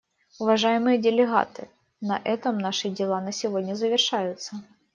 [0.39, 1.69] Уважаемые делегаты,
[2.01, 4.55] на этом наши дела на сегодня завершаются.